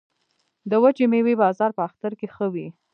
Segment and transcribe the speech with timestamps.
[0.69, 2.67] د وچې میوې بازار په اختر کې ښه وي